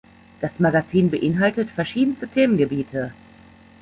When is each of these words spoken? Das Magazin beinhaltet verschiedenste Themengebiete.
Das 0.39 0.57
Magazin 0.59 1.11
beinhaltet 1.11 1.69
verschiedenste 1.69 2.27
Themengebiete. 2.27 3.13